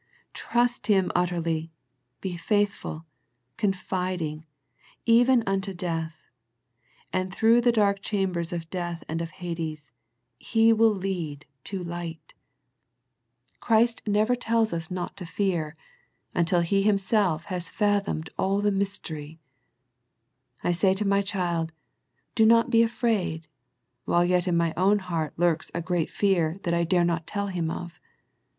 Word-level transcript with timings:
Trust 0.33 0.87
Him 0.87 1.11
utterly, 1.13 1.71
be 2.21 2.35
faithful, 2.35 3.05
confiding, 3.55 4.47
even 5.05 5.43
unto 5.45 5.75
death, 5.75 6.25
and 7.13 7.31
through 7.31 7.61
the 7.61 7.71
dark 7.71 8.01
chambers 8.01 8.51
of 8.51 8.67
death 8.71 9.03
and 9.07 9.21
of 9.21 9.29
Hades, 9.29 9.91
He 10.39 10.73
will 10.73 10.89
lead 10.89 11.45
to 11.65 11.83
light. 11.83 12.33
Christ 13.59 14.01
The 14.03 14.09
Smyrna 14.09 14.19
Letter 14.21 14.25
79 14.25 14.25
never 14.25 14.41
tells 14.57 14.73
us 14.73 14.89
not 14.89 15.15
to 15.17 15.25
fear, 15.27 15.75
until 16.33 16.61
He 16.61 16.81
Himself 16.81 17.45
has 17.45 17.69
fathomed 17.69 18.31
all 18.39 18.57
the 18.61 18.71
mystery. 18.71 19.39
I 20.63 20.71
say 20.71 20.95
to 20.95 21.05
my 21.05 21.21
child 21.21 21.73
Do 22.33 22.47
not 22.47 22.71
be 22.71 22.81
afraid, 22.81 23.47
while 24.05 24.25
yet 24.25 24.47
in 24.47 24.57
my 24.57 24.73
own 24.75 24.97
heart 24.97 25.35
lurks 25.37 25.69
a 25.75 25.81
great 25.83 26.09
fear 26.09 26.57
that 26.63 26.73
I 26.73 26.85
dare 26.85 27.05
not 27.05 27.27
tell 27.27 27.49
him 27.49 27.69
of. 27.69 28.01